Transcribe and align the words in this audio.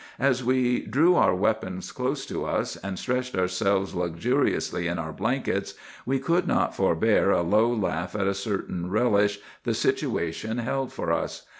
As 0.17 0.43
we 0.43 0.79
drew 0.79 1.13
our 1.13 1.35
weapons 1.35 1.91
close 1.91 2.25
to 2.25 2.43
us, 2.43 2.75
and 2.77 2.97
stretched 2.97 3.35
ourselves 3.35 3.93
luxuriously 3.93 4.87
in 4.87 4.97
our 4.97 5.13
blankets, 5.13 5.75
we 6.07 6.17
could 6.17 6.47
not 6.47 6.75
forbear 6.75 7.29
a 7.29 7.43
low 7.43 7.71
laugh 7.71 8.15
at 8.15 8.25
a 8.25 8.33
certain 8.33 8.89
relish 8.89 9.37
the 9.63 9.75
situation 9.75 10.57
held 10.57 10.91
for 10.91 11.11
us. 11.11 11.45